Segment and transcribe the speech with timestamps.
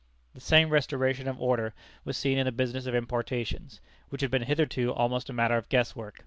[0.33, 4.41] The same restoration of order was seen in the business of importations, which had been
[4.41, 6.19] hitherto almost a matter of guess work.